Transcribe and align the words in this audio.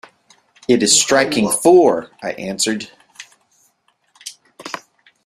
‘It 0.67 0.81
is 0.81 0.99
striking 0.99 1.47
four,’ 1.51 2.09
I 2.23 2.31
answered. 2.31 2.89